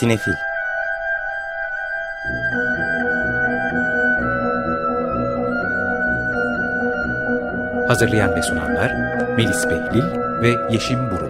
[0.00, 0.32] Sinefil.
[7.88, 8.92] Hazırlayan ve sunanlar
[9.36, 10.04] Melis Behlil
[10.42, 11.29] ve Yeşim Burul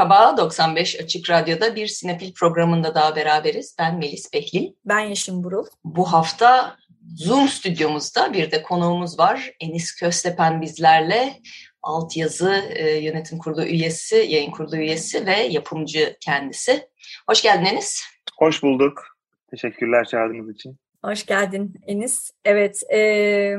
[0.00, 3.76] Merhaba, 95 Açık Radyo'da bir Sinepil programında daha beraberiz.
[3.78, 4.72] Ben Melis Behlil.
[4.84, 5.66] Ben Yeşim Burul.
[5.84, 6.76] Bu hafta
[7.16, 9.52] Zoom stüdyomuzda bir de konuğumuz var.
[9.60, 11.40] Enis Köstepen bizlerle
[11.82, 16.88] altyazı e, yönetim kurulu üyesi, yayın kurulu üyesi ve yapımcı kendisi.
[17.28, 18.02] Hoş geldin Enis.
[18.38, 19.02] Hoş bulduk.
[19.50, 20.78] Teşekkürler çağırdığınız için.
[21.04, 22.30] Hoş geldin Enis.
[22.44, 23.56] Evet, e,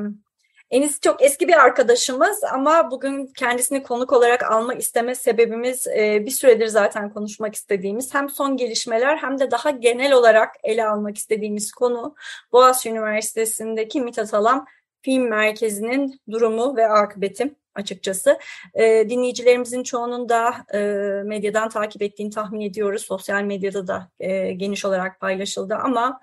[0.72, 6.31] Enis çok eski bir arkadaşımız ama bugün kendisini konuk olarak alma isteme sebebimiz e, bir
[6.31, 11.72] süredir zaten konuşmak istediğimiz hem son gelişmeler hem de daha genel olarak ele almak istediğimiz
[11.72, 12.16] konu
[12.52, 14.66] Boğaziçi Üniversitesi'ndeki Mithat Alam
[15.02, 18.39] Film Merkezi'nin durumu ve akıbeti açıkçası.
[18.73, 20.80] E, dinleyicilerimizin çoğunun da e,
[21.25, 23.02] medyadan takip ettiğini tahmin ediyoruz.
[23.02, 26.22] Sosyal medyada da e, geniş olarak paylaşıldı ama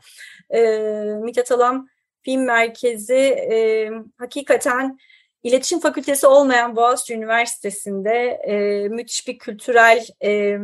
[0.51, 0.61] e,
[1.23, 1.89] Mithat Alam
[2.23, 4.99] Film Merkezi e, hakikaten
[5.43, 10.59] iletişim fakültesi olmayan Boğaziçi Üniversitesi'nde e, müthiş bir kültürel e,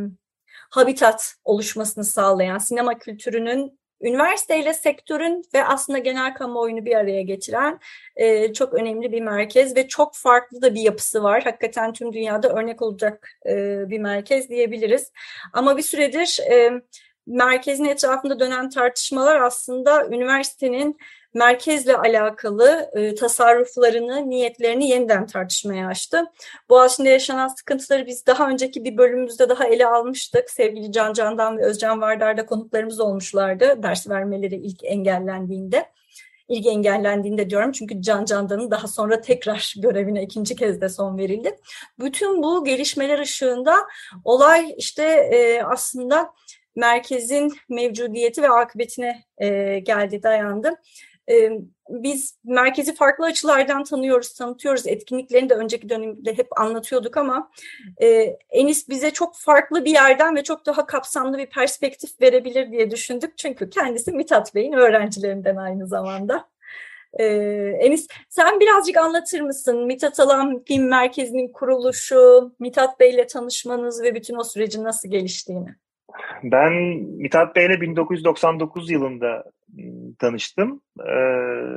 [0.69, 7.79] habitat oluşmasını sağlayan sinema kültürünün üniversiteyle sektörün ve aslında genel kamuoyunu bir araya getiren
[8.15, 11.43] e, çok önemli bir merkez ve çok farklı da bir yapısı var.
[11.43, 15.11] Hakikaten tüm dünyada örnek olacak e, bir merkez diyebiliriz.
[15.53, 16.81] Ama bir süredir e,
[17.27, 20.97] merkezin etrafında dönen tartışmalar aslında üniversitenin
[21.35, 26.25] merkezle alakalı e, tasarruflarını, niyetlerini yeniden tartışmaya açtı.
[26.69, 30.49] Boğaziçi'nde yaşanan sıkıntıları biz daha önceki bir bölümümüzde daha ele almıştık.
[30.49, 35.85] Sevgili Can Candan ve Özcan Vardar'da konuklarımız olmuşlardı ders vermeleri ilk engellendiğinde.
[36.49, 41.57] İlgi engellendiğinde diyorum çünkü Can Candan'ın daha sonra tekrar görevine ikinci kez de son verildi.
[41.99, 43.75] Bütün bu gelişmeler ışığında
[44.23, 46.33] olay işte e, aslında
[46.75, 50.75] merkezin mevcudiyeti ve akıbetine e, geldi, dayandı.
[51.29, 51.51] E,
[51.89, 54.87] biz merkezi farklı açılardan tanıyoruz, tanıtıyoruz.
[54.87, 57.51] Etkinliklerini de önceki dönemde hep anlatıyorduk ama
[58.01, 62.91] e, Enis bize çok farklı bir yerden ve çok daha kapsamlı bir perspektif verebilir diye
[62.91, 63.37] düşündük.
[63.37, 66.55] Çünkü kendisi Mithat Bey'in öğrencilerinden aynı zamanda.
[67.19, 67.25] Ee,
[67.79, 69.85] Enis sen birazcık anlatır mısın?
[69.85, 75.75] Mithat Alan Film Merkezi'nin kuruluşu, Mithat Bey'le tanışmanız ve bütün o sürecin nasıl geliştiğini.
[76.43, 76.73] Ben
[77.21, 79.43] Mithat Bey'le 1999 yılında
[80.19, 80.81] tanıştım.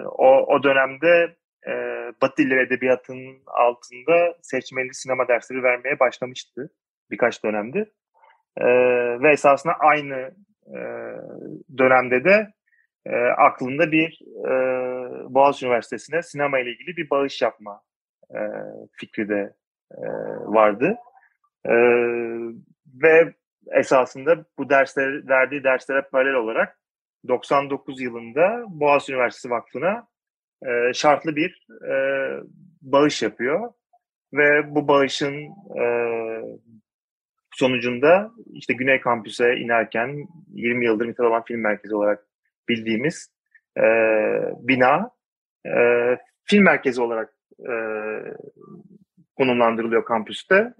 [0.04, 1.36] o, o dönemde
[1.66, 1.72] e,
[2.22, 6.70] Batı Dili Edebiyatı'nın altında seçmeli sinema dersleri vermeye başlamıştı
[7.10, 7.86] birkaç dönemde.
[9.22, 10.30] ve esasında aynı
[11.78, 12.52] dönemde de
[13.36, 14.20] aklında bir
[15.34, 17.80] Boğaziçi Üniversitesi'ne sinema ile ilgili bir bağış yapma
[18.92, 19.52] fikri de
[20.46, 20.96] vardı.
[23.02, 23.34] ve
[23.72, 26.78] esasında bu dersler verdiği derslere paralel olarak
[27.28, 30.06] 99 yılında Boğaziçi Üniversitesi Vakfı'na
[30.66, 31.94] e, şartlı bir e,
[32.82, 33.72] bağış yapıyor
[34.32, 35.34] ve bu bağışın
[35.80, 35.84] e,
[37.54, 42.24] sonucunda işte Güney Kampüs'e inerken 20 yıldır Mithat Film Merkezi olarak
[42.68, 43.32] bildiğimiz
[43.78, 43.82] e,
[44.58, 45.10] bina
[45.66, 45.72] e,
[46.44, 47.72] film merkezi olarak e,
[49.36, 50.74] konumlandırılıyor kampüste.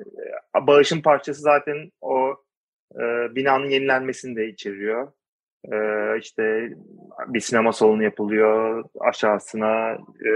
[0.60, 2.34] Bağışın parçası zaten o e,
[3.34, 5.12] binanın yenilenmesini de içeriyor.
[5.72, 5.76] E,
[6.18, 6.70] işte
[7.26, 8.84] bir sinema salonu yapılıyor.
[9.00, 9.90] Aşağısına
[10.24, 10.30] e,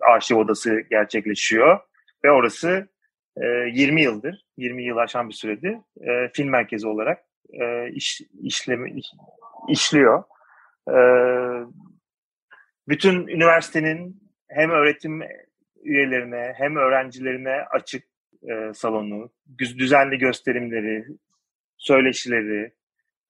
[0.00, 1.80] arşiv odası gerçekleşiyor.
[2.24, 2.88] Ve orası
[3.36, 7.18] e, 20 yıldır, 20 yıl aşan bir süredir e, film merkezi olarak
[7.52, 9.06] e, iş, işlemi, iş,
[9.68, 10.24] işliyor.
[10.88, 10.96] E,
[12.88, 15.22] bütün üniversitenin hem öğretim
[15.82, 18.04] üyelerine hem öğrencilerine açık
[18.42, 21.06] e, salonu, düzenli gösterimleri,
[21.78, 22.72] söyleşileri,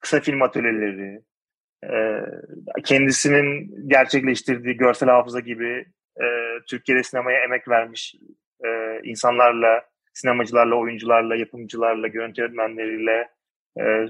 [0.00, 1.20] kısa film atölyeleri,
[1.84, 2.20] e,
[2.84, 5.86] kendisinin gerçekleştirdiği görsel hafıza gibi
[6.20, 6.26] e,
[6.68, 8.14] Türkiye'de sinemaya emek vermiş
[8.64, 13.28] e, insanlarla, sinemacılarla, oyuncularla, yapımcılarla, görüntü yönetmenleriyle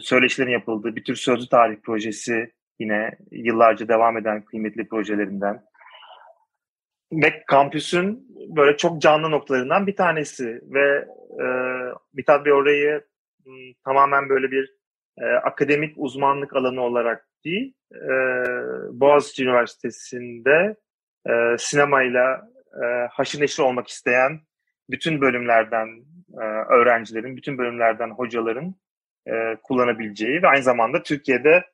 [0.00, 5.62] söyleşilerin yapıldığı bir tür sözlü tarih projesi yine yıllarca devam eden kıymetli projelerinden.
[7.12, 8.26] Ve kampüsün
[8.56, 11.08] böyle çok canlı noktalarından bir tanesi ve
[11.40, 11.46] e,
[12.12, 13.04] Mithat Bey orayı
[13.84, 14.74] tamamen böyle bir
[15.18, 18.08] e, akademik uzmanlık alanı olarak değil, e,
[19.00, 20.76] Boğaziçi Üniversitesi'nde
[21.28, 22.48] e, sinemayla
[22.82, 24.40] e, haşır neşir olmak isteyen
[24.90, 25.88] bütün bölümlerden
[26.40, 28.74] e, öğrencilerin, bütün bölümlerden hocaların
[29.26, 31.64] e, kullanabileceği ve aynı zamanda Türkiye'de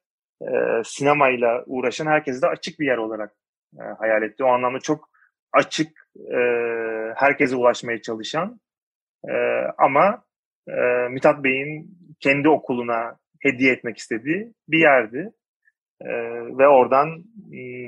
[0.42, 0.48] e,
[0.84, 3.34] sinemayla uğraşan herkese de açık bir yer olarak
[3.78, 4.44] e, hayal etti.
[4.44, 5.08] O anlamda çok
[5.52, 6.38] açık, e,
[7.16, 8.60] herkese ulaşmaya çalışan
[9.28, 9.34] e,
[9.78, 10.24] ama
[10.68, 15.30] e, Mithat Bey'in kendi okuluna hediye etmek istediği bir yerdi.
[16.00, 16.10] E,
[16.58, 17.24] ve oradan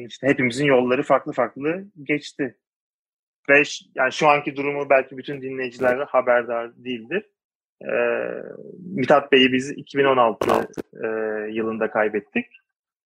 [0.06, 2.56] işte hepimizin yolları farklı farklı geçti.
[3.50, 3.62] Ve
[3.94, 7.26] yani şu anki durumu belki bütün dinleyiciler haberdar değildir.
[7.82, 7.92] E,
[8.94, 10.68] Mithat Bey'i biz 2016
[11.04, 11.06] e,
[11.52, 12.46] yılında kaybettik.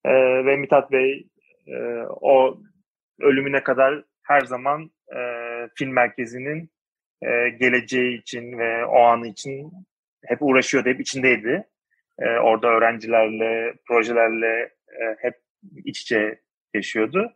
[0.05, 0.13] E,
[0.45, 1.29] ve Mithat Bey
[1.67, 1.77] e,
[2.09, 2.61] o
[3.21, 5.21] ölümüne kadar her zaman e,
[5.75, 6.71] film merkezinin
[7.23, 9.73] e, geleceği için ve o anı için
[10.25, 11.65] hep uğraşıyordu, hep içindeydi.
[12.19, 14.71] E, orada öğrencilerle, projelerle
[15.01, 15.35] e, hep
[15.85, 16.39] iç içe
[16.75, 17.33] yaşıyordu.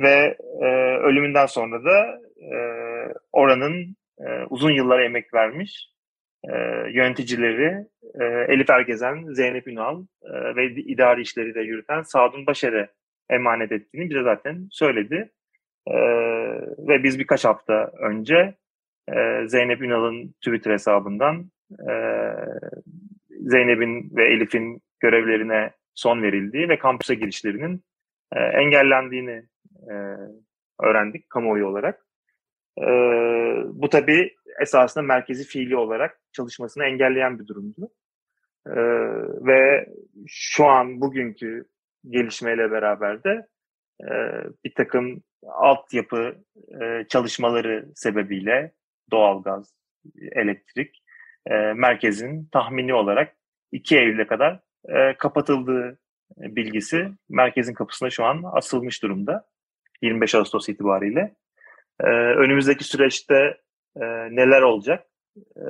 [0.00, 0.66] Ve e,
[0.96, 2.56] ölümünden sonra da e,
[3.32, 5.94] oranın e, uzun yıllar emek vermiş
[6.48, 6.52] e,
[6.92, 7.86] yöneticileri
[8.20, 12.88] e, Elif Ergezen, Zeynep Ünal e, ve idari işleri de yürüten Sadun Başer'e
[13.30, 15.30] emanet ettiğini bize zaten söyledi.
[15.86, 15.94] E,
[16.78, 18.54] ve biz birkaç hafta önce
[19.08, 21.92] e, Zeynep Ünal'ın Twitter hesabından e,
[23.30, 27.84] Zeynep'in ve Elif'in görevlerine son verildiği ve kampüse girişlerinin
[28.32, 29.42] e, engellendiğini
[30.82, 32.06] öğrendik kamuoyu olarak.
[33.66, 37.90] Bu tabii esasında merkezi fiili olarak çalışmasını engelleyen bir durumdu.
[38.66, 38.74] E,
[39.46, 39.86] ve
[40.26, 41.64] şu an bugünkü
[42.08, 43.46] gelişmeyle beraber de
[44.02, 44.10] e,
[44.64, 46.36] bir takım altyapı
[46.82, 48.72] e, çalışmaları sebebiyle
[49.10, 49.74] doğalgaz,
[50.32, 51.02] elektrik
[51.46, 53.36] e, merkezin tahmini olarak
[53.72, 55.98] 2 Eylül'e kadar e, kapatıldığı
[56.36, 59.46] bilgisi merkezin kapısına şu an asılmış durumda.
[60.02, 61.34] 25 Ağustos itibariyle.
[62.00, 63.60] E, önümüzdeki süreçte
[63.96, 65.06] e, neler olacak?
[65.56, 65.66] E,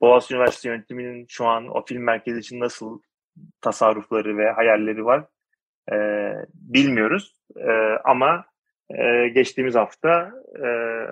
[0.00, 3.00] Boğaziçi Üniversitesi yönetiminin şu an o film merkezi için nasıl
[3.60, 5.24] tasarrufları ve hayalleri var
[5.92, 5.96] e,
[6.54, 7.36] bilmiyoruz.
[7.56, 7.70] E,
[8.04, 8.44] ama
[8.98, 10.68] e, geçtiğimiz hafta e,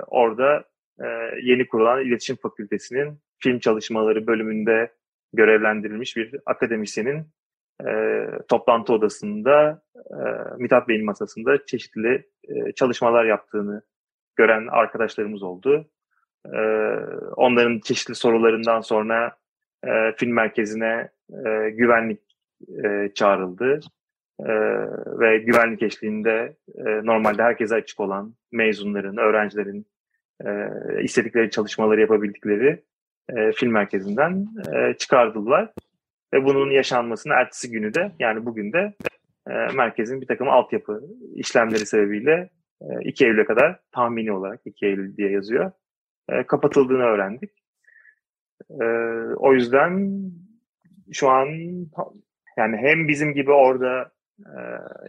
[0.06, 0.64] orada
[1.00, 1.06] e,
[1.42, 4.92] yeni kurulan İletişim Fakültesi'nin film çalışmaları bölümünde
[5.32, 7.26] görevlendirilmiş bir akademisyenin
[7.86, 10.18] e, toplantı odasında e,
[10.58, 12.28] Mithat Bey'in masasında çeşitli
[12.76, 13.82] çalışmalar yaptığını
[14.36, 15.90] gören arkadaşlarımız oldu.
[17.36, 19.36] Onların çeşitli sorularından sonra
[20.16, 21.10] film merkezine
[21.70, 22.20] güvenlik
[23.14, 23.80] çağrıldı.
[24.40, 24.52] E,
[25.20, 29.86] ve güvenlik eşliğinde e, normalde herkese açık olan mezunların, öğrencilerin
[30.46, 30.48] e,
[31.02, 32.82] istedikleri çalışmaları yapabildikleri
[33.36, 35.72] e, film merkezinden e, çıkardılar.
[36.34, 38.94] Ve bunun yaşanmasının ertesi günü de yani bugün de
[39.50, 41.02] e, merkezin bir takım altyapı
[41.34, 42.50] işlemleri sebebiyle
[42.82, 45.72] e, 2 Eylül'e kadar tahmini olarak 2 Eylül diye yazıyor.
[46.28, 47.50] E, kapatıldığını öğrendik.
[48.70, 48.84] E,
[49.36, 50.22] o yüzden
[51.12, 51.46] şu an
[52.56, 54.60] yani hem bizim gibi orada e,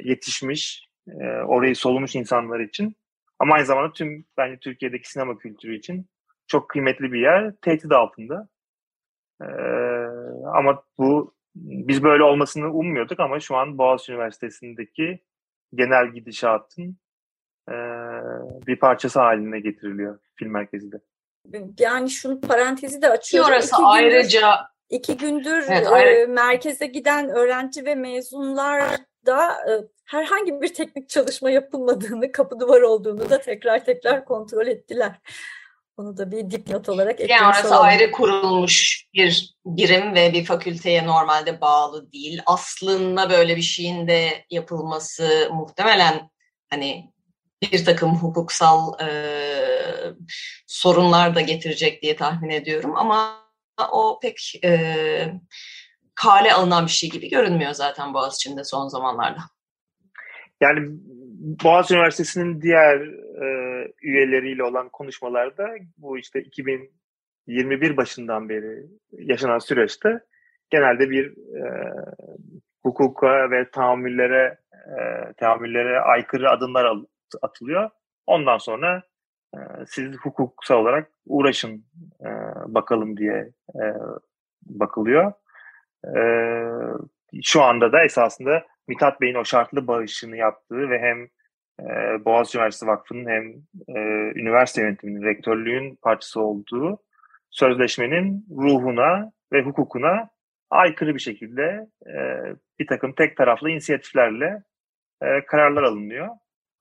[0.03, 2.95] yetişmiş, e, orayı solumuş insanlar için
[3.39, 6.09] ama aynı zamanda tüm bence Türkiye'deki sinema kültürü için
[6.47, 7.53] çok kıymetli bir yer.
[7.61, 8.47] Tehdit altında.
[10.53, 15.19] Ama bu biz böyle olmasını ummuyorduk ama şu an Boğaziçi Üniversitesi'ndeki
[15.73, 16.97] genel gidişatın
[17.69, 17.75] e,
[18.67, 20.95] bir parçası haline getiriliyor film merkezinde.
[21.79, 23.51] Yani şunu parantezi de açıyorum.
[23.51, 24.41] Orası iki ayrıca
[24.89, 28.83] gündür, iki gündür evet, e, merkeze giden öğrenci ve mezunlar
[29.25, 29.71] da e,
[30.05, 35.19] herhangi bir teknik çalışma yapılmadığını, kapı duvar olduğunu da tekrar tekrar kontrol ettiler.
[35.97, 37.85] Onu da bir dipnot olarak eklemiş yani orası olalım.
[37.85, 42.41] ayrı kurulmuş bir birim ve bir fakülteye normalde bağlı değil.
[42.45, 46.29] Aslında böyle bir şeyin de yapılması muhtemelen
[46.69, 47.11] hani
[47.61, 49.09] bir takım hukuksal e,
[50.67, 52.95] sorunlar da getirecek diye tahmin ediyorum.
[52.97, 53.49] Ama
[53.91, 55.33] o pek e,
[56.23, 59.39] kale alınan bir şey gibi görünmüyor zaten Boğaziçi'nde son zamanlarda.
[60.61, 60.79] Yani
[61.63, 62.97] Boğaziçi Üniversitesi'nin diğer
[63.41, 63.47] e,
[64.01, 70.19] üyeleriyle olan konuşmalarda bu işte 2021 başından beri yaşanan süreçte
[70.69, 71.93] genelde bir e,
[72.83, 76.97] hukuka ve tahammüllere e, tahammüllere aykırı adımlar
[77.41, 77.89] atılıyor.
[78.27, 79.03] Ondan sonra
[79.53, 81.85] e, siz hukuksal olarak uğraşın
[82.21, 82.29] e,
[82.67, 83.83] bakalım diye e,
[84.61, 85.33] bakılıyor.
[86.05, 86.21] E,
[87.43, 91.27] şu anda da esasında Mithat Bey'in o şartlı bağışını yaptığı ve hem
[91.79, 93.47] e, Boğaziçi Üniversitesi Vakfı'nın hem
[93.87, 93.99] e,
[94.39, 96.99] üniversite yönetiminin, rektörlüğün parçası olduğu
[97.49, 100.29] sözleşmenin ruhuna ve hukukuna
[100.69, 102.15] aykırı bir şekilde e,
[102.79, 104.63] bir takım tek taraflı inisiyatiflerle
[105.21, 106.27] e, kararlar alınıyor.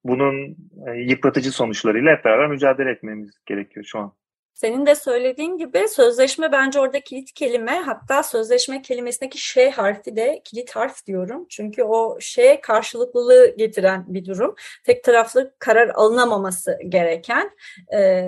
[0.04, 0.56] Bunun
[0.86, 4.12] e, yıpratıcı sonuçlarıyla hep beraber mücadele etmemiz gerekiyor şu an.
[4.60, 7.72] Senin de söylediğin gibi sözleşme bence orada kilit kelime.
[7.72, 11.46] Hatta sözleşme kelimesindeki şey harfi de kilit harf diyorum.
[11.48, 14.54] Çünkü o şey karşılıklılığı getiren bir durum.
[14.84, 17.50] Tek taraflı karar alınamaması gereken
[17.92, 18.24] e,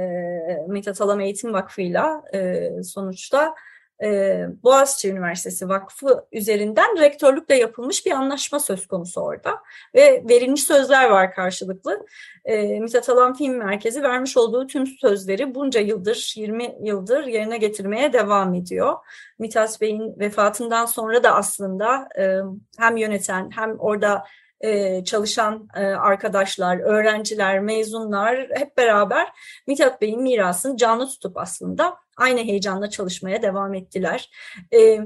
[0.68, 3.54] Mithat Alam Eğitim Vakfı'yla e, sonuçta
[4.02, 9.62] e, Boğaziçi Üniversitesi Vakfı üzerinden rektörlükle yapılmış bir anlaşma söz konusu orada.
[9.94, 12.06] Ve verilmiş sözler var karşılıklı.
[12.44, 18.12] E, Mithat Alan Film Merkezi vermiş olduğu tüm sözleri bunca yıldır, 20 yıldır yerine getirmeye
[18.12, 18.94] devam ediyor.
[19.38, 22.38] Mithat Bey'in vefatından sonra da aslında e,
[22.78, 24.24] hem yöneten hem orada
[24.60, 29.28] e, çalışan e, arkadaşlar, öğrenciler, mezunlar hep beraber
[29.66, 34.30] Mithat Bey'in mirasını canlı tutup aslında aynı heyecanla çalışmaya devam ettiler.
[34.74, 35.00] E,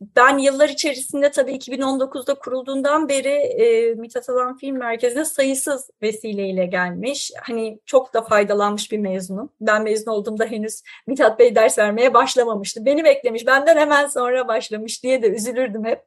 [0.00, 7.32] ben yıllar içerisinde tabii 2019'da kurulduğundan beri e, Mithat Alan Film Merkezi'ne sayısız vesileyle gelmiş.
[7.42, 9.52] Hani çok da faydalanmış bir mezunum.
[9.60, 12.84] Ben mezun olduğumda henüz Mithat Bey ders vermeye başlamamıştı.
[12.84, 16.02] Beni beklemiş, benden hemen sonra başlamış diye de üzülürdüm hep.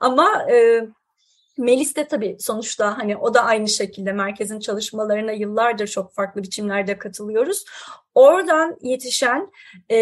[0.00, 0.80] Ama e,
[1.60, 6.98] Melis de tabii sonuçta hani o da aynı şekilde merkezin çalışmalarına yıllardır çok farklı biçimlerde
[6.98, 7.64] katılıyoruz.
[8.14, 9.52] Oradan yetişen
[9.90, 9.96] e,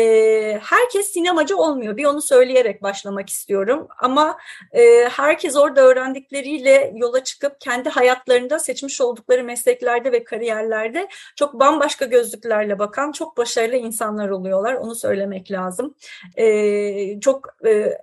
[0.63, 1.97] herkes sinemacı olmuyor.
[1.97, 3.89] Bir onu söyleyerek başlamak istiyorum.
[3.99, 4.39] Ama
[4.73, 12.05] e, herkes orada öğrendikleriyle yola çıkıp kendi hayatlarında seçmiş oldukları mesleklerde ve kariyerlerde çok bambaşka
[12.05, 14.75] gözlüklerle bakan çok başarılı insanlar oluyorlar.
[14.75, 15.95] Onu söylemek lazım.
[16.37, 17.99] E, çok e,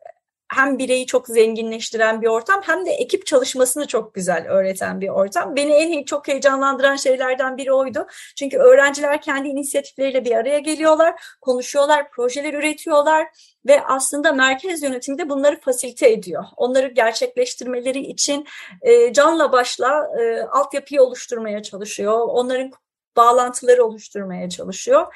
[0.55, 5.55] hem bireyi çok zenginleştiren bir ortam hem de ekip çalışmasını çok güzel öğreten bir ortam.
[5.55, 8.07] Beni en çok heyecanlandıran şeylerden biri oydu.
[8.35, 13.27] Çünkü öğrenciler kendi inisiyatifleriyle bir araya geliyorlar, konuşuyorlar, projeler üretiyorlar
[13.67, 16.43] ve aslında merkez yönetimde bunları fasilite ediyor.
[16.57, 18.47] Onları gerçekleştirmeleri için
[18.81, 22.19] e, canla başla e, altyapıyı oluşturmaya çalışıyor.
[22.27, 22.71] Onların
[23.17, 25.15] bağlantıları oluşturmaya çalışıyor.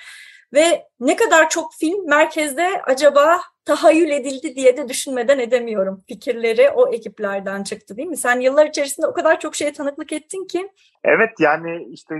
[0.53, 6.03] Ve ne kadar çok film merkezde acaba tahayyül edildi diye de düşünmeden edemiyorum.
[6.07, 8.17] Fikirleri o ekiplerden çıktı değil mi?
[8.17, 10.69] Sen yıllar içerisinde o kadar çok şeye tanıklık ettin ki.
[11.03, 12.15] Evet yani işte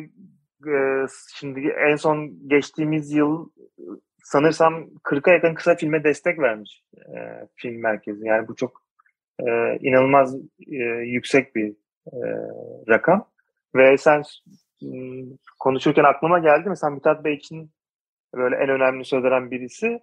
[0.68, 1.06] e,
[1.36, 3.50] şimdi en son geçtiğimiz yıl
[4.24, 7.18] sanırsam 40'a yakın kısa filme destek vermiş e,
[7.56, 8.28] film merkezi.
[8.28, 8.82] Yani bu çok
[9.40, 10.36] e, inanılmaz
[11.02, 11.74] yüksek bir
[12.90, 13.30] rakam.
[13.76, 14.24] Ve sen
[15.60, 16.78] konuşurken aklıma geldi mi?
[16.78, 17.72] Sen Mithat Bey için
[18.36, 20.00] böyle en önemli sözlerden birisi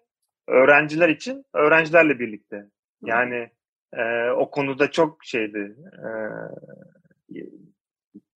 [0.48, 2.64] öğrenciler için öğrencilerle birlikte.
[3.02, 3.50] Yani
[3.92, 5.76] e, o konuda çok şeydi.
[5.92, 6.10] E,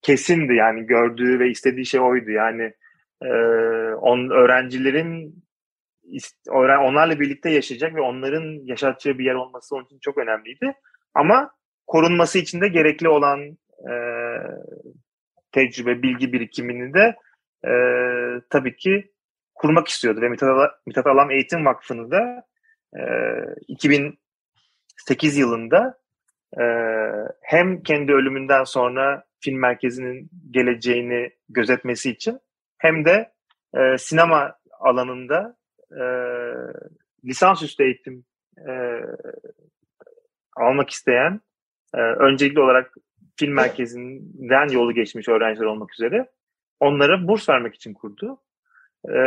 [0.02, 2.30] kesindi yani gördüğü ve istediği şey oydu.
[2.30, 2.72] Yani
[3.22, 3.28] e,
[3.94, 5.44] on öğrencilerin
[6.58, 10.72] onlarla birlikte yaşayacak ve onların yaşatacağı bir yer olması onun için çok önemliydi.
[11.14, 11.50] Ama
[11.86, 13.40] korunması için de gerekli olan
[13.90, 13.94] e,
[15.52, 17.16] tecrübe, bilgi birikimini de
[17.64, 17.72] e,
[18.50, 19.12] tabii ki
[19.60, 20.28] kurmak istiyordu ve
[20.86, 22.46] Mithat, Alam Eğitim Vakfı'nı da
[22.96, 23.02] e,
[23.68, 25.98] 2008 yılında
[26.60, 26.64] e,
[27.42, 32.40] hem kendi ölümünden sonra film merkezinin geleceğini gözetmesi için
[32.78, 33.32] hem de
[33.74, 35.56] e, sinema alanında
[35.92, 36.02] e,
[37.24, 38.24] lisansüstü eğitim
[38.68, 38.72] e,
[40.56, 41.40] almak isteyen
[41.94, 42.94] e, öncelikli olarak
[43.36, 46.28] film merkezinden yolu geçmiş öğrenciler olmak üzere
[46.80, 48.38] onlara burs vermek için kurdu.
[49.08, 49.20] E,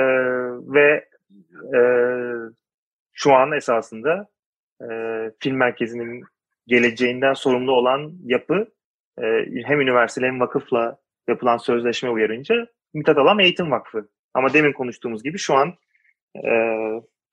[0.74, 1.06] ve
[1.76, 1.80] e,
[3.14, 4.28] şu an esasında
[4.82, 4.88] e,
[5.40, 6.24] film merkezinin
[6.68, 8.68] geleceğinden sorumlu olan yapı
[9.18, 9.24] e,
[9.66, 14.10] hem üniversite hem vakıfla yapılan sözleşme uyarınca Mithat Alam Eğitim Vakfı.
[14.34, 15.74] Ama demin konuştuğumuz gibi şu an
[16.36, 16.52] e,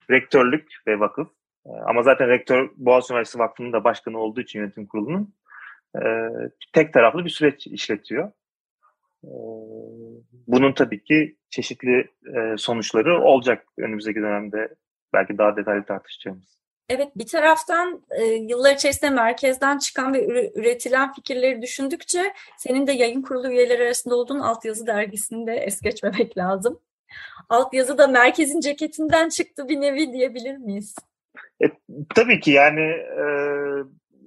[0.09, 1.27] rektörlük ve vakıf
[1.65, 5.33] e, ama zaten rektör Boğaziçi Üniversitesi Vakfı'nın da başkanı olduğu için yönetim kurulunun
[5.95, 6.01] e,
[6.73, 8.31] tek taraflı bir süreç işletiyor.
[9.23, 9.31] E,
[10.51, 14.75] bunun tabii ki çeşitli e, sonuçları olacak önümüzdeki dönemde
[15.13, 16.61] belki daha detaylı tartışacağımız.
[16.89, 23.21] Evet bir taraftan e, yıllar içerisinde merkezden çıkan ve üretilen fikirleri düşündükçe senin de yayın
[23.21, 26.79] kurulu üyeleri arasında olduğun Altyazı dergisini de es geçmemek lazım.
[27.49, 30.95] Altyazı da merkezin ceketinden çıktı bir nevi diyebilir miyiz?
[31.63, 31.65] E,
[32.15, 33.25] tabii ki yani e,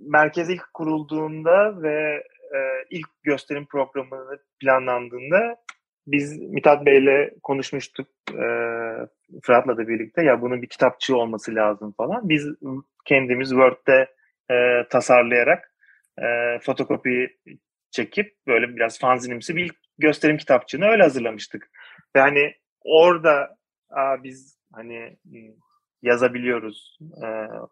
[0.00, 2.22] merkez ilk kurulduğunda ve
[2.54, 2.58] e,
[2.90, 5.56] ilk gösterim programı planlandığında
[6.06, 8.46] biz Mithat Bey'le konuşmuştuk e,
[9.42, 12.28] Fırat'la da birlikte ya bunun bir kitapçı olması lazım falan.
[12.28, 12.48] Biz
[13.04, 14.06] kendimiz Word'de
[14.50, 15.74] e, tasarlayarak
[16.18, 17.36] e, fotokopi
[17.90, 21.70] çekip böyle biraz fanzinimsi bir gösterim kitapçığını öyle hazırlamıştık.
[22.16, 23.56] Ve hani orada
[23.90, 25.16] aa, biz hani
[26.02, 27.26] yazabiliyoruz, e,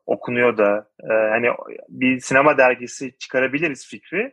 [0.07, 1.49] okunuyor da e, hani
[1.89, 4.33] bir sinema dergisi çıkarabiliriz fikri.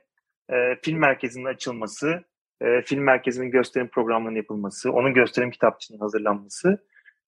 [0.50, 2.24] E, film merkezinin açılması,
[2.62, 6.80] e, film merkezinin gösterim programlarının yapılması, onun gösterim kitapçının hazırlanması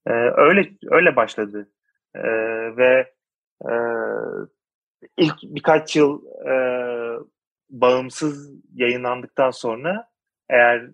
[0.07, 1.69] E, öyle öyle başladı
[2.15, 2.21] e,
[2.77, 3.13] ve
[3.65, 3.73] e,
[5.17, 6.53] ilk birkaç yıl e,
[7.69, 10.07] bağımsız yayınlandıktan sonra
[10.49, 10.89] eğer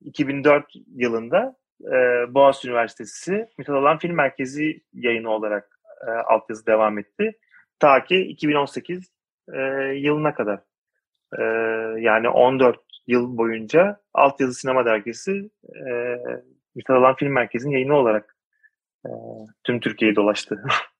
[0.00, 1.94] 2004 yılında e,
[2.34, 7.38] Boğaziçi Üniversitesi Mithat Alan Film Merkezi yayını olarak e, altyazı devam etti.
[7.78, 9.12] Ta ki 2018
[9.52, 9.60] e,
[9.94, 10.60] yılına kadar.
[11.38, 11.42] E,
[12.00, 15.90] yani 14 yıl boyunca Altyazı Sinema Dergisi e,
[16.74, 18.36] Mithat Alan Film Merkezi'nin yayını olarak
[19.06, 19.10] e,
[19.64, 20.64] tüm Türkiye'yi dolaştı.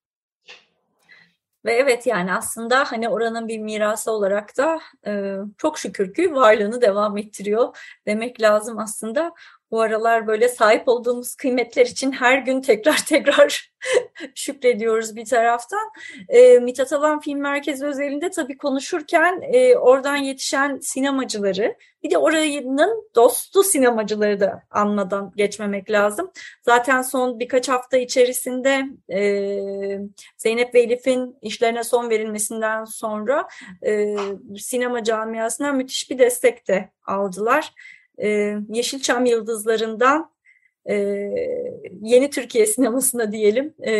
[1.65, 6.81] Ve evet yani aslında hani oranın bir mirası olarak da e, çok şükür ki varlığını
[6.81, 9.33] devam ettiriyor demek lazım aslında
[9.75, 13.71] bu aralar böyle sahip olduğumuz kıymetler için her gün tekrar tekrar
[14.35, 15.91] şükrediyoruz bir taraftan.
[16.29, 23.11] E, Mithat Alan Film Merkezi özelinde tabii konuşurken e, oradan yetişen sinemacıları bir de oranın
[23.15, 26.31] dostu sinemacıları da anmadan geçmemek lazım.
[26.63, 29.21] Zaten son birkaç hafta içerisinde e,
[30.37, 33.49] Zeynep ve Elif'in işlerine son verilmesinden sonra
[33.87, 34.17] e,
[34.59, 37.73] sinema camiasına müthiş bir destek de aldılar
[38.23, 40.31] e, Yeşilçam Yıldızlarından
[40.91, 40.95] e,
[42.01, 43.93] yeni Türkiye sinemasına diyelim e,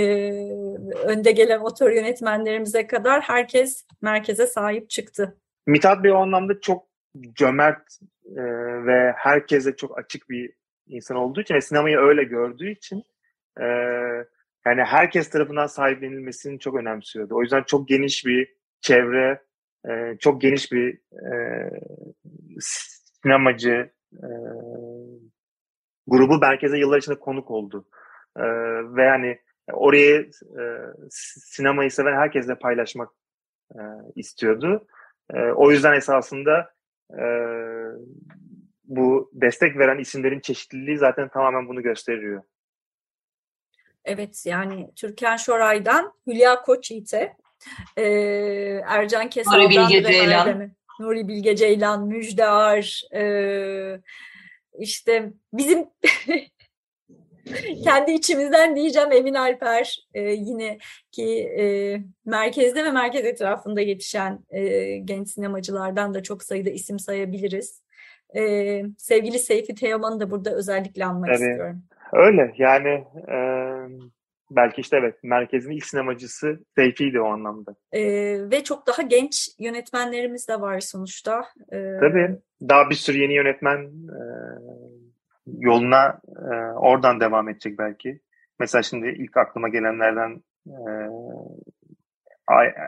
[1.05, 5.37] önde gelen otor yönetmenlerimize kadar herkes merkeze sahip çıktı.
[5.67, 6.87] Mithat Bey o anlamda çok
[7.35, 7.99] cömert
[8.37, 8.43] e,
[8.87, 10.53] ve herkese çok açık bir
[10.87, 13.03] insan olduğu için ve sinemayı öyle gördüğü için
[13.61, 13.65] e,
[14.67, 17.35] yani herkes tarafından sahiplenilmesini çok önemsiyordu.
[17.35, 19.43] O yüzden çok geniş bir çevre,
[19.89, 21.35] e, çok geniş bir e,
[22.61, 23.91] sinemacı,
[26.07, 27.87] grubu merkeze yıllar içinde konuk oldu.
[28.37, 28.45] E,
[28.97, 29.39] ve yani
[29.73, 30.63] orayı e,
[31.11, 33.11] sinemayı seven herkesle paylaşmak
[33.75, 33.81] e,
[34.15, 34.87] istiyordu.
[35.35, 36.71] E, o yüzden esasında
[37.11, 37.25] e,
[38.85, 42.43] bu destek veren isimlerin çeşitliliği zaten tamamen bunu gösteriyor.
[44.05, 47.37] Evet yani Türkan Şoray'dan Hülya Koçyiğit'e,
[47.97, 48.05] e,
[48.87, 50.71] Ercan Kesal'dan Nuri Bilge Ceylan.
[51.01, 53.23] Nuri Bilge Ceylan, Müjdear, e,
[54.79, 55.85] işte bizim
[57.85, 60.79] kendi içimizden diyeceğim Emin Alper e, yine
[61.13, 61.65] ki e,
[62.25, 67.83] merkezde ve merkez etrafında yetişen e, genç sinemacılardan da çok sayıda isim sayabiliriz.
[68.37, 71.51] E, sevgili Seyfi Teoman'ı da burada özellikle anmak Tabii.
[71.51, 71.83] istiyorum.
[72.13, 73.37] Öyle yani e,
[74.57, 77.75] belki işte evet merkezin ilk sinemacısı Seyfi'ydi o anlamda.
[77.93, 81.45] Ee, ve çok daha genç yönetmenlerimiz de var sonuçta.
[81.73, 82.37] Ee, Tabii.
[82.69, 84.21] Daha bir sürü yeni yönetmen e,
[85.47, 86.21] yoluna
[86.53, 88.21] e, oradan devam edecek belki.
[88.59, 90.89] Mesela şimdi ilk aklıma gelenlerden e,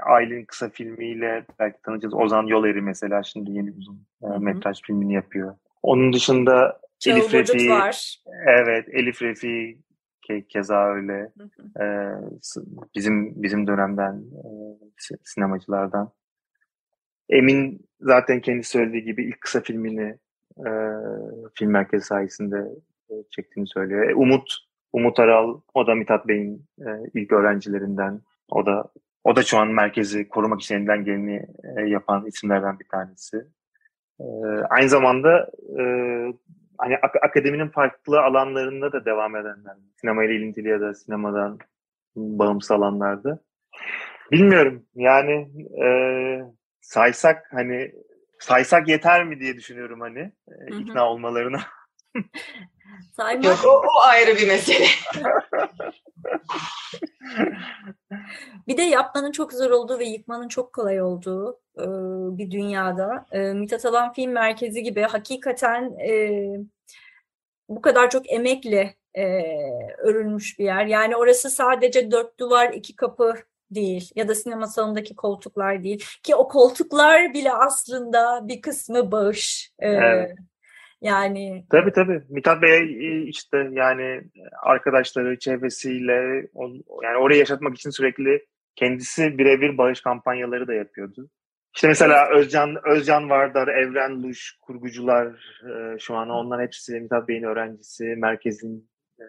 [0.06, 2.14] Aylin kısa filmiyle belki tanıyacağız.
[2.14, 5.54] Ozan Yoleri mesela şimdi yeni uzun e, metraj filmini yapıyor.
[5.82, 8.18] Onun dışında Çağıl Elif Refi var.
[8.46, 9.78] Evet, Elif Refi
[10.26, 11.32] Ke keza öyle.
[11.80, 12.12] Ee,
[12.94, 14.46] bizim bizim dönemden e,
[15.24, 16.10] sinemacılardan.
[17.28, 20.18] Emin zaten kendi söylediği gibi ilk kısa filmini
[20.58, 20.70] e,
[21.54, 22.56] film merkezi sayesinde
[23.10, 24.10] e, çektiğini söylüyor.
[24.10, 24.52] E, Umut
[24.92, 28.20] Umut Aral o da Mithat Bey'in e, ilk öğrencilerinden.
[28.48, 28.88] O da
[29.24, 33.46] o da şu an merkezi korumak için elinden geleni e, yapan isimlerden bir tanesi.
[34.20, 34.24] E,
[34.70, 35.82] aynı zamanda e,
[36.78, 39.74] hani ak- akademinin farklı alanlarında da devam edenler.
[40.00, 41.58] Sinema ile ilintili ya da sinemadan
[42.16, 43.38] bağımsız alanlarda.
[44.32, 45.48] Bilmiyorum yani
[45.84, 45.88] e,
[46.80, 47.92] saysak hani
[48.38, 51.60] saysak yeter mi diye düşünüyorum hani e, ikna olmalarına.
[53.16, 53.44] Saymak...
[53.44, 54.86] Yok o, o ayrı bir mesele.
[58.68, 61.84] bir de yapmanın çok zor olduğu ve yıkmanın çok kolay olduğu e,
[62.38, 66.42] bir dünyada e, Mithat Alan Film Merkezi gibi hakikaten e,
[67.68, 69.42] bu kadar çok emekle e,
[69.98, 70.86] örülmüş bir yer.
[70.86, 73.34] Yani orası sadece dört duvar, iki kapı
[73.70, 79.72] değil ya da sinema salonundaki koltuklar değil ki o koltuklar bile aslında bir kısmı bağış.
[79.78, 80.36] E, evet.
[81.00, 84.20] Yani tabii tabii Mithat Bey işte yani
[84.62, 86.48] arkadaşları çevresiyle
[87.02, 91.30] yani orayı yaşatmak için sürekli kendisi birebir bağış kampanyaları da yapıyordu.
[91.74, 95.26] İşte mesela Özcan Özcan Vardar, Evren Luş, kurgucular
[95.64, 99.24] e, şu an onlar hepsi Mithat Bey'in öğrencisi, merkezin e,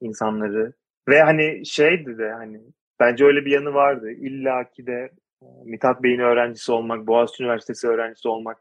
[0.00, 0.72] insanları.
[1.08, 2.60] Ve hani şeydi de hani
[3.00, 4.10] bence öyle bir yanı vardı.
[4.10, 5.10] İlla ki de
[5.42, 8.58] e, Mithat Bey'in öğrencisi olmak, Boğaziçi Üniversitesi öğrencisi olmak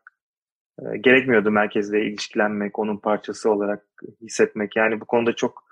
[0.80, 3.86] e, gerekmiyordu merkezle ilişkilenmek, onun parçası olarak
[4.22, 4.76] hissetmek.
[4.76, 5.64] Yani bu konuda çok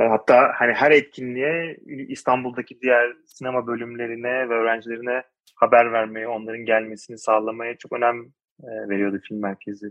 [0.00, 1.76] e, hatta hani her etkinliğe
[2.08, 5.22] İstanbul'daki diğer sinema bölümlerine ve öğrencilerine
[5.54, 8.22] haber vermeye, onların gelmesini sağlamaya çok önem
[8.62, 9.86] e, veriyordu film merkezi.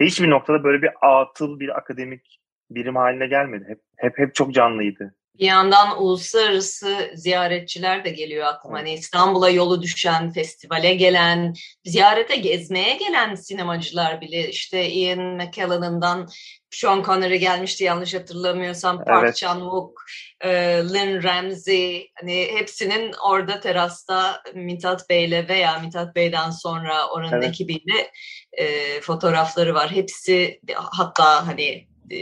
[0.00, 3.64] Hiçbir noktada böyle bir atıl bir akademik birim haline gelmedi.
[3.68, 5.14] Hep hep hep çok canlıydı.
[5.38, 8.78] Bir yandan uluslararası ziyaretçiler de geliyor aklıma.
[8.78, 16.28] Hani İstanbul'a yolu düşen, festivale gelen, ziyarete gezmeye gelen sinemacılar bile işte Ian McKellen'ından
[16.70, 19.04] Sean Connery gelmişti yanlış hatırlamıyorsam.
[19.04, 19.36] Park evet.
[19.36, 19.92] Chan-wook,
[20.40, 20.50] e,
[20.94, 27.48] Lynn Ramsey hani hepsinin orada terasta Mithat Bey'le veya Mithat Bey'den sonra oranın evet.
[27.48, 28.10] ekibiyle
[28.52, 29.90] e, fotoğrafları var.
[29.90, 32.18] Hepsi hatta hani e,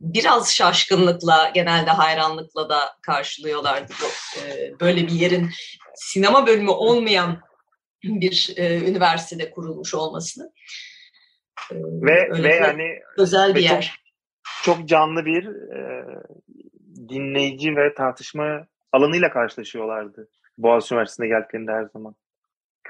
[0.00, 3.92] biraz şaşkınlıkla, genelde hayranlıkla da karşılıyorlardı.
[4.36, 5.50] E, böyle bir yerin
[5.94, 7.40] sinema bölümü olmayan
[8.04, 10.52] bir e, üniversitede kurulmuş olmasını.
[11.72, 13.94] Ve ve yani özel bir yer.
[14.62, 15.46] Çok, çok canlı bir
[15.76, 16.04] e,
[17.08, 20.28] dinleyici ve tartışma alanıyla karşılaşıyorlardı.
[20.58, 22.14] Boğaziçi Üniversitesi'ne geldiklerinde her zaman.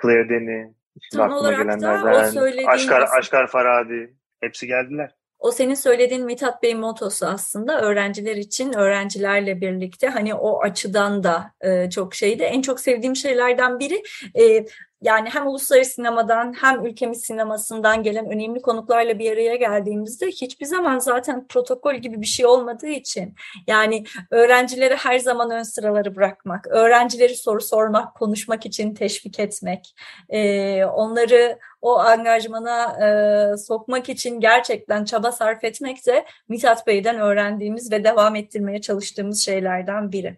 [0.02, 2.66] Claire Denis, şimdi Tam aklıma gelenlerden.
[2.66, 5.14] Aşkar, Aşkar Faradi, hepsi geldiler.
[5.38, 11.52] O senin söylediğin Mithat Bey motosu aslında öğrenciler için öğrencilerle birlikte hani o açıdan da
[11.60, 12.42] e, çok şeydi.
[12.42, 14.02] En çok sevdiğim şeylerden biri
[14.38, 14.66] e,
[15.02, 20.98] yani hem uluslararası sinemadan hem ülkemiz sinemasından gelen önemli konuklarla bir araya geldiğimizde hiçbir zaman
[20.98, 23.34] zaten protokol gibi bir şey olmadığı için
[23.66, 29.94] yani öğrencileri her zaman ön sıraları bırakmak, öğrencileri soru sormak, konuşmak için teşvik etmek,
[30.28, 37.92] e, onları o angajmana e, sokmak için gerçekten çaba sarf etmek de Mithat Bey'den öğrendiğimiz
[37.92, 40.36] ve devam ettirmeye çalıştığımız şeylerden biri.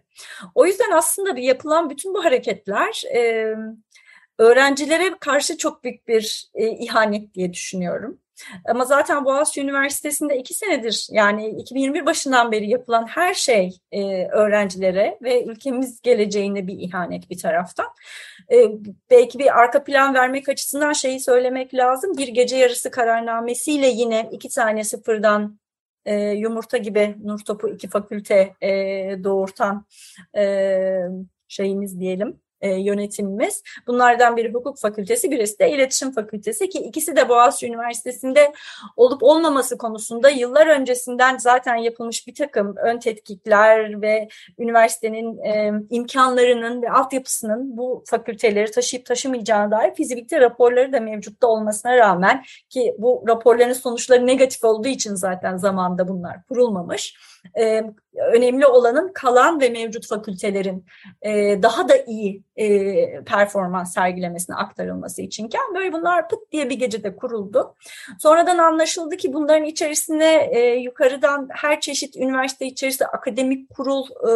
[0.55, 3.55] O yüzden aslında bir yapılan bütün bu hareketler e,
[4.41, 8.19] öğrencilere karşı çok büyük bir e, ihanet diye düşünüyorum.
[8.65, 15.17] Ama zaten Boğaziçi Üniversitesi'nde iki senedir yani 2021 başından beri yapılan her şey e, öğrencilere
[15.21, 17.85] ve ülkemiz geleceğine bir ihanet bir taraftan.
[18.51, 18.67] E,
[19.11, 22.17] belki bir arka plan vermek açısından şeyi söylemek lazım.
[22.17, 25.59] Bir gece yarısı kararnamesiyle yine iki tane sıfırdan
[26.05, 28.69] e, yumurta gibi nur topu iki fakülte e,
[29.23, 29.85] doğurtan
[30.37, 30.43] e,
[31.47, 33.63] şeyimiz diyelim e, yönetimimiz.
[33.87, 38.53] Bunlardan biri hukuk fakültesi, birisi de iletişim fakültesi ki ikisi de Boğaziçi Üniversitesi'nde
[38.97, 44.27] olup olmaması konusunda yıllar öncesinden zaten yapılmış bir takım ön tetkikler ve
[44.59, 51.97] üniversitenin e, imkanlarının ve altyapısının bu fakülteleri taşıyıp taşımayacağına dair fizibilite raporları da mevcutta olmasına
[51.97, 57.15] rağmen ki bu raporların sonuçları negatif olduğu için zaten zamanda bunlar kurulmamış
[57.59, 57.83] e,
[58.15, 60.85] önemli olanın kalan ve mevcut fakültelerin
[61.21, 67.15] e, daha da iyi e, performans sergilemesine aktarılması içinken böyle bunlar pıt diye bir gecede
[67.15, 67.75] kuruldu.
[68.19, 74.31] Sonradan anlaşıldı ki bunların içerisine e, yukarıdan her çeşit üniversite içerisinde akademik kurul e,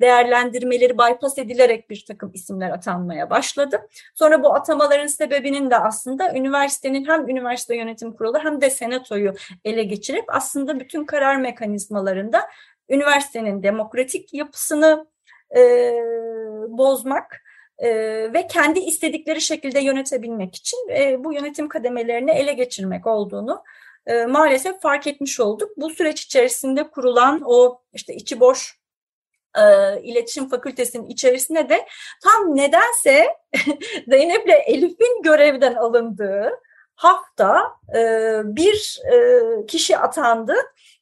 [0.00, 3.88] değerlendirmeleri bypass edilerek bir takım isimler atanmaya başladı.
[4.14, 9.34] Sonra bu atamaların sebebinin de aslında üniversitenin hem üniversite yönetim kurulu hem de senatoyu
[9.64, 12.40] ele geçirip aslında bütün karar mekanizmalarında
[12.92, 15.06] üniversitenin demokratik yapısını
[15.56, 15.60] e,
[16.68, 17.42] bozmak
[17.78, 17.88] e,
[18.32, 23.62] ve kendi istedikleri şekilde yönetebilmek için e, bu yönetim kademelerini ele geçirmek olduğunu
[24.06, 25.70] e, maalesef fark etmiş olduk.
[25.76, 28.78] Bu süreç içerisinde kurulan o işte içi boş
[29.58, 29.62] e,
[30.02, 31.86] iletişim fakültesinin içerisinde de
[32.22, 33.26] tam nedense
[34.08, 36.50] Zeynep'le Elif'in görevden alındığı
[36.94, 40.54] hafta e, bir e, kişi atandı.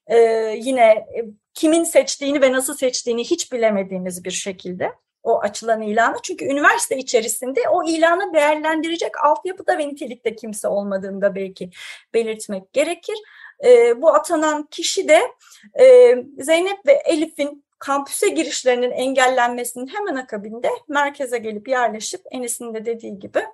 [0.06, 0.18] E,
[0.58, 1.06] yine
[1.54, 6.16] kimin seçtiğini ve nasıl seçtiğini hiç bilemediğimiz bir şekilde o açılan ilanı.
[6.22, 11.70] Çünkü üniversite içerisinde o ilanı değerlendirecek altyapıda ve nitelikte kimse olmadığını da belki
[12.14, 13.16] belirtmek gerekir.
[13.64, 15.20] E, bu atanan kişi de
[15.80, 23.18] e, Zeynep ve Elif'in kampüse girişlerinin engellenmesinin hemen akabinde merkeze gelip yerleşip Enes'in de dediği
[23.18, 23.44] gibi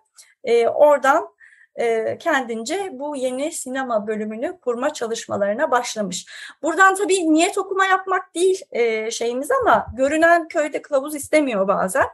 [0.45, 1.36] e, oradan
[1.79, 6.27] e, kendince bu yeni sinema bölümünü kurma çalışmalarına başlamış.
[6.63, 12.07] Buradan tabii niyet okuma yapmak değil e, şeyimiz ama görünen köyde kılavuz istemiyor bazen.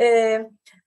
[0.00, 0.40] E,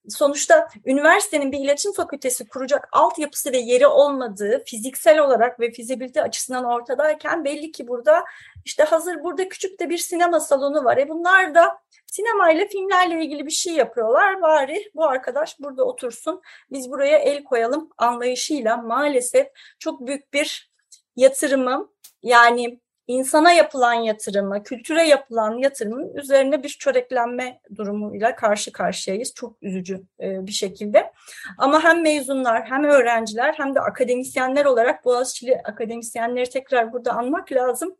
[0.09, 6.65] sonuçta üniversitenin bir iletişim fakültesi kuracak altyapısı ve yeri olmadığı fiziksel olarak ve fizibilite açısından
[6.65, 8.25] ortadayken belli ki burada
[8.65, 10.97] işte hazır burada küçük de bir sinema salonu var.
[10.97, 14.41] E bunlar da sinemayla filmlerle ilgili bir şey yapıyorlar.
[14.41, 19.47] Bari bu arkadaş burada otursun biz buraya el koyalım anlayışıyla maalesef
[19.79, 20.71] çok büyük bir
[21.15, 21.89] yatırımı
[22.23, 29.33] yani insana yapılan yatırımı, kültüre yapılan yatırımın üzerine bir çöreklenme durumuyla karşı karşıyayız.
[29.33, 31.13] Çok üzücü e, bir şekilde.
[31.57, 37.95] Ama hem mezunlar hem öğrenciler hem de akademisyenler olarak Boğaziçi'li akademisyenleri tekrar burada anmak lazım.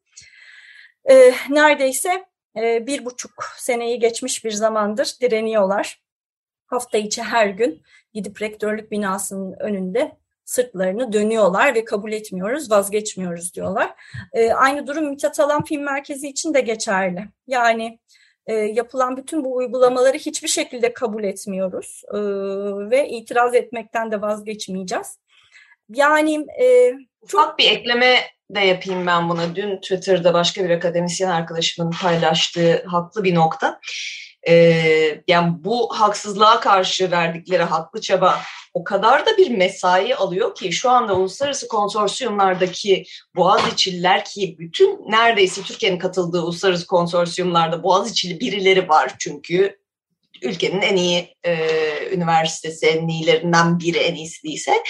[1.10, 2.26] E, neredeyse
[2.58, 6.02] e, bir buçuk seneyi geçmiş bir zamandır direniyorlar.
[6.66, 7.82] Hafta içi her gün
[8.14, 10.21] gidip rektörlük binasının önünde
[10.52, 13.94] sırtlarını dönüyorlar ve kabul etmiyoruz, vazgeçmiyoruz diyorlar.
[14.34, 17.28] E, aynı durum Mithat Alan Film Merkezi için de geçerli.
[17.48, 18.00] Yani
[18.48, 22.20] e, yapılan bütün bu uygulamaları hiçbir şekilde kabul etmiyoruz e,
[22.90, 25.18] ve itiraz etmekten de vazgeçmeyeceğiz.
[25.90, 26.94] Yani e,
[27.28, 27.42] çok...
[27.42, 28.16] Ufak bir ekleme
[28.50, 29.56] de yapayım ben buna.
[29.56, 33.80] Dün Twitter'da başka bir akademisyen arkadaşımın paylaştığı haklı bir nokta.
[34.48, 38.42] Ee, yani bu haksızlığa karşı verdikleri haklı çaba
[38.74, 45.62] o kadar da bir mesai alıyor ki şu anda uluslararası konsorsiyumlardaki Boğaziçi'liler ki bütün neredeyse
[45.62, 49.78] Türkiye'nin katıldığı uluslararası konsorsiyumlarda Boğaziçi'li birileri var çünkü
[50.42, 51.56] ülkenin en iyi e,
[52.12, 54.84] üniversitesi, en iyilerinden biri en iyisi değilse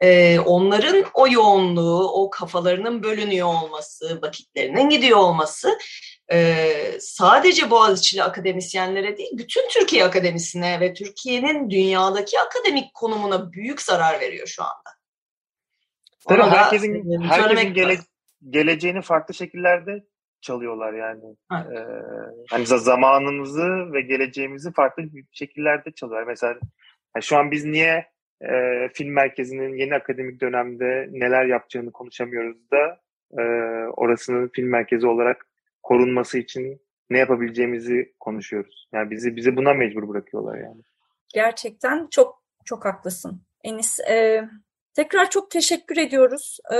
[0.00, 5.78] e, onların o yoğunluğu, o kafalarının bölünüyor olması, vakitlerinin gidiyor olması
[6.32, 6.66] e,
[7.00, 14.46] sadece Boğaziçi'li akademisyenlere değil, bütün Türkiye akademisine ve Türkiye'nin dünyadaki akademik konumuna büyük zarar veriyor
[14.46, 14.96] şu anda.
[16.28, 17.98] Tabii herkesin, herkesin gele,
[18.50, 20.04] geleceğini farklı şekillerde
[20.40, 21.22] çalıyorlar yani.
[21.52, 21.78] Evet.
[21.78, 21.86] Ee,
[22.50, 26.26] hani zamanımızı ve geleceğimizi farklı şekillerde çalıyorlar.
[26.26, 26.54] Mesela
[27.16, 28.48] yani şu an biz niye e,
[28.94, 33.00] film merkezinin yeni akademik dönemde neler yapacağını konuşamıyoruz da
[33.38, 33.42] e,
[33.96, 35.46] orasının film merkezi olarak
[35.82, 38.88] korunması için ne yapabileceğimizi konuşuyoruz.
[38.92, 40.82] Yani bizi bizi buna mecbur bırakıyorlar yani.
[41.34, 43.42] Gerçekten çok çok haklısın.
[43.64, 44.48] Enis e,
[44.94, 46.58] tekrar çok teşekkür ediyoruz.
[46.74, 46.78] E,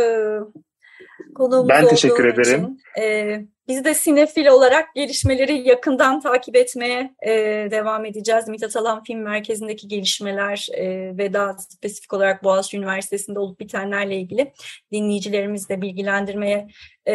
[1.34, 2.60] konuğumuz ben teşekkür ederim.
[2.60, 3.02] Için.
[3.02, 7.30] E, biz de sinefil olarak gelişmeleri yakından takip etmeye e,
[7.70, 8.48] devam edeceğiz.
[8.48, 10.86] Mithat Alan Film Merkezi'ndeki gelişmeler e,
[11.18, 14.52] ve daha spesifik olarak Boğaziçi Üniversitesi'nde olup bitenlerle ilgili
[14.92, 16.68] dinleyicilerimizle bilgilendirmeye
[17.06, 17.14] e,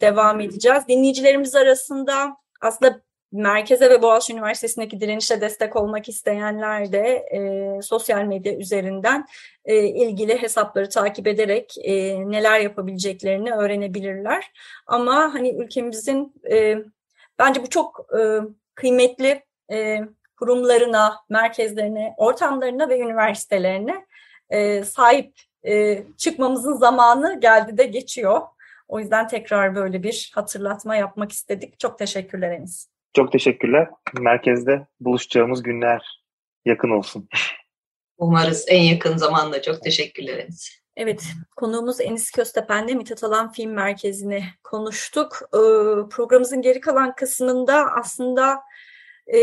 [0.00, 0.88] devam edeceğiz.
[0.88, 3.00] Dinleyicilerimiz arasında aslında
[3.32, 9.26] merkeze ve Boğaziçi Üniversitesi'ndeki direnişe destek olmak isteyenler de e, sosyal medya üzerinden
[9.64, 11.94] e, ilgili hesapları takip ederek e,
[12.30, 14.52] neler yapabileceklerini öğrenebilirler.
[14.86, 16.76] Ama hani ülkemizin e,
[17.38, 18.40] bence bu çok e,
[18.74, 20.00] kıymetli e,
[20.38, 24.06] kurumlarına, merkezlerine, ortamlarına ve üniversitelerine
[24.50, 25.34] e, sahip
[25.66, 28.40] e, çıkmamızın zamanı geldi de geçiyor.
[28.88, 31.78] O yüzden tekrar böyle bir hatırlatma yapmak istedik.
[31.80, 32.93] Çok teşekkürler Enis.
[33.14, 33.88] Çok teşekkürler.
[34.20, 36.22] Merkezde buluşacağımız günler
[36.64, 37.28] yakın olsun.
[38.18, 39.62] Umarız en yakın zamanda.
[39.62, 40.84] Çok teşekkürler Enis.
[40.96, 41.24] Evet,
[41.56, 45.38] konuğumuz Enis Köstepen'de Mithat Alan Film Merkezi'ni konuştuk.
[45.42, 45.58] Ee,
[46.10, 48.60] programımızın geri kalan kısmında aslında
[49.26, 49.38] e,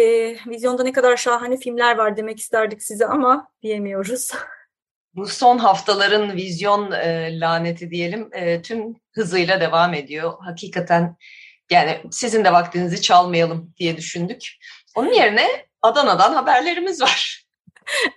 [0.48, 4.32] vizyonda ne kadar şahane filmler var demek isterdik size ama diyemiyoruz.
[5.16, 10.34] Bu son haftaların vizyon e, laneti diyelim e, tüm hızıyla devam ediyor.
[10.40, 11.18] Hakikaten
[11.72, 14.48] yani sizin de vaktinizi çalmayalım diye düşündük.
[14.96, 15.48] Onun yerine
[15.82, 17.42] Adana'dan haberlerimiz var.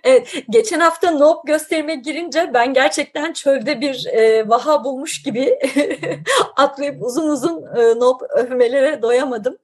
[0.03, 5.59] Evet, geçen hafta Nope gösterime girince ben gerçekten çölde bir e, vaha bulmuş gibi
[6.55, 9.57] atlayıp uzun uzun e, Nope övmelere doyamadım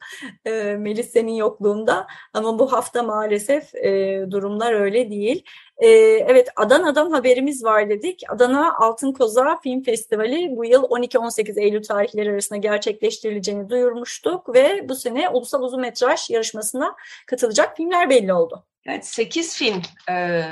[0.45, 2.07] e, Melis senin yokluğunda.
[2.33, 5.43] Ama bu hafta maalesef e, durumlar öyle değil.
[5.81, 5.87] E,
[6.27, 8.23] evet Adana'dan haberimiz var dedik.
[8.29, 14.95] Adana Altın Koza Film Festivali bu yıl 12-18 Eylül tarihleri arasında gerçekleştirileceğini duyurmuştuk ve bu
[14.95, 16.95] sene ulusal uzun metraj yarışmasına
[17.27, 18.65] katılacak filmler belli oldu.
[18.85, 20.43] Evet 8 film e,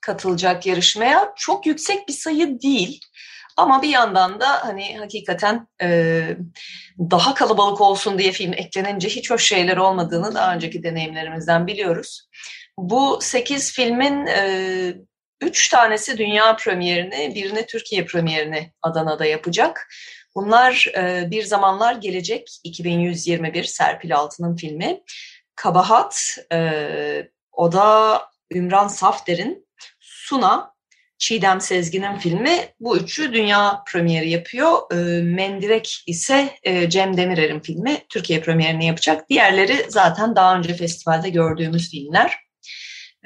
[0.00, 1.32] katılacak yarışmaya.
[1.36, 3.00] Çok yüksek bir sayı değil.
[3.56, 6.22] Ama bir yandan da hani hakikaten e,
[6.98, 12.28] daha kalabalık olsun diye film eklenince hiç hoş şeyler olmadığını daha önceki deneyimlerimizden biliyoruz.
[12.78, 14.94] Bu 8 filmin e,
[15.40, 19.88] üç tanesi dünya premierini, birini Türkiye premierini Adana'da yapacak.
[20.34, 25.00] Bunlar e, Bir Zamanlar Gelecek 2121 Serpil Altın'ın filmi.
[25.56, 28.22] Kabahat, e, o da
[28.54, 29.68] Ümran Safder'in
[30.00, 30.72] Suna,
[31.18, 32.68] Çiğdem Sezgin'in filmi.
[32.80, 34.92] Bu üçü dünya premieri yapıyor.
[34.92, 37.98] E, Mendirek ise e, Cem Demirer'in filmi.
[38.08, 39.28] Türkiye premierini yapacak.
[39.28, 42.51] Diğerleri zaten daha önce festivalde gördüğümüz filmler.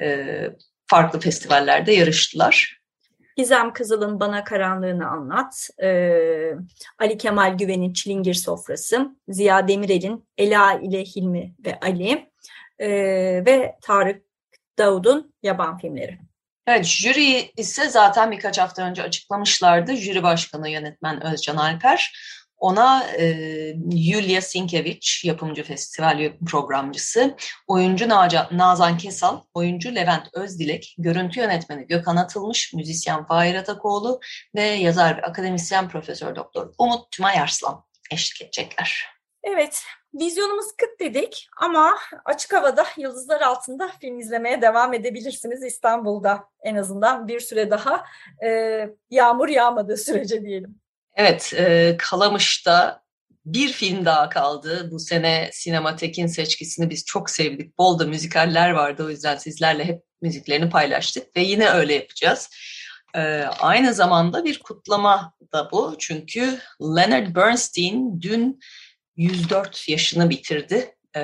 [0.01, 0.41] E,
[0.87, 2.77] farklı festivallerde yarıştılar.
[3.37, 6.51] Gizem Kızıl'ın Bana Karanlığını Anlat, ee,
[6.99, 12.31] Ali Kemal Güven'in Çilingir Sofrası, Ziya Demirel'in Ela ile Hilmi ve Ali,
[12.79, 12.89] e,
[13.45, 14.23] ve Tarık
[14.77, 16.19] Davud'un yaban filmleri.
[16.67, 19.95] Evet, jüri ise zaten birkaç hafta önce açıklamışlardı.
[19.95, 22.13] Jüri başkanı yönetmen Özcan Alper.
[22.57, 23.25] Ona e,
[23.91, 27.35] Yulia Sinkevich, yapımcı festival programcısı,
[27.67, 34.19] oyuncu Naca, Nazan Kesal, oyuncu Levent Özdilek, görüntü yönetmeni Gökhan Atılmış, müzisyen Fahir Atakoğlu
[34.55, 39.05] ve yazar ve akademisyen Profesör Doktor Umut Tümay Arslan eşlik edecekler.
[39.43, 46.75] Evet, vizyonumuz kıt dedik ama açık havada yıldızlar altında film izlemeye devam edebilirsiniz İstanbul'da en
[46.75, 48.03] azından bir süre daha
[48.45, 50.81] e, yağmur yağmadığı sürece diyelim.
[51.17, 53.03] Evet, e, Kalamış'ta
[53.45, 54.91] bir film daha kaldı.
[54.91, 57.77] Bu sene Sinematek'in seçkisini biz çok sevdik.
[57.77, 62.49] Bol da müzikaller vardı o yüzden sizlerle hep müziklerini paylaştık ve yine öyle yapacağız.
[63.15, 63.19] Ee,
[63.59, 68.59] aynı zamanda bir kutlama da bu çünkü Leonard Bernstein dün
[69.15, 71.21] 104 yaşını bitirdi ee,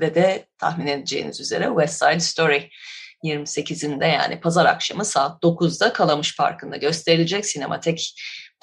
[0.00, 2.70] ve de tahmin edeceğiniz üzere West Side Story
[3.24, 7.46] 28'inde yani pazar akşamı saat 9'da Kalamış Parkı'nda gösterilecek.
[7.46, 8.14] Sinematek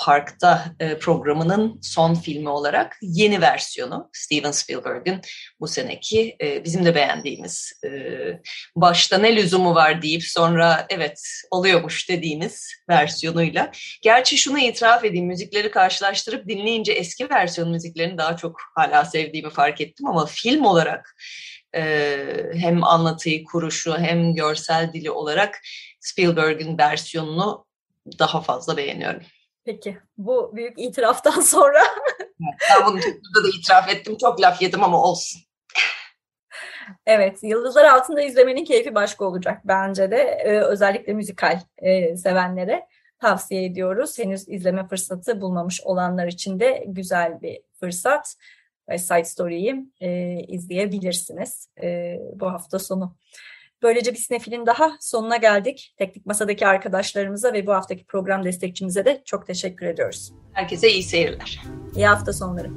[0.02, 5.22] Park'ta e, programının son filmi olarak yeni versiyonu Steven Spielberg'in
[5.60, 7.90] bu seneki e, bizim de beğendiğimiz e,
[8.76, 13.72] başta ne lüzumu var deyip sonra evet oluyormuş dediğimiz versiyonuyla.
[14.02, 19.82] Gerçi şunu itiraf edeyim müzikleri karşılaştırıp dinleyince eski versiyon müziklerini daha çok hala sevdiğimi fark
[19.82, 21.16] ettim ama film olarak
[21.76, 22.18] e,
[22.54, 25.60] hem anlatıyı kuruşu hem görsel dili olarak
[26.00, 27.66] Spielberg'in versiyonunu
[28.20, 29.22] daha fazla beğeniyorum.
[29.66, 31.84] Peki bu büyük itiraftan sonra.
[32.70, 33.02] ben bunu
[33.44, 34.18] da itiraf ettim.
[34.18, 35.42] Çok laf yedim ama olsun.
[37.06, 40.18] Evet, Yıldızlar Altında izlemenin keyfi başka olacak bence de.
[40.18, 42.88] Ee, özellikle müzikal e, sevenlere
[43.20, 44.20] tavsiye ediyoruz.
[44.20, 48.36] Henüz izleme fırsatı bulmamış olanlar için de güzel bir fırsat.
[48.98, 53.16] Side Story'yi e, izleyebilirsiniz e, bu hafta sonu.
[53.84, 55.94] Böylece bir sinefilin daha sonuna geldik.
[55.98, 60.32] Teknik Masa'daki arkadaşlarımıza ve bu haftaki program destekçimize de çok teşekkür ediyoruz.
[60.54, 61.62] Herkese iyi seyirler.
[61.96, 62.70] İyi hafta sonları.